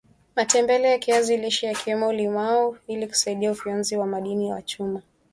[0.35, 5.01] matembele ya kiazi lishe yawekwe limao ili kusaidia ufyonzaji wa madini ya chuma